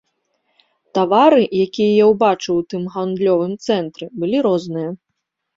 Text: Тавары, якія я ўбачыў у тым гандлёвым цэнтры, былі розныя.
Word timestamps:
Тавары, 0.97 1.43
якія 1.65 1.91
я 1.97 2.05
ўбачыў 2.13 2.53
у 2.63 2.65
тым 2.75 2.83
гандлёвым 2.97 3.53
цэнтры, 3.67 4.05
былі 4.23 4.37
розныя. 4.49 4.89